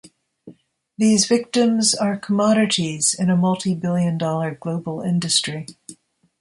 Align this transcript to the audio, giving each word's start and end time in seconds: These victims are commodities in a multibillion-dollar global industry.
These 0.97 1.27
victims 1.27 1.93
are 1.93 2.17
commodities 2.17 3.13
in 3.13 3.29
a 3.29 3.37
multibillion-dollar 3.37 4.55
global 4.59 5.01
industry. 5.01 5.67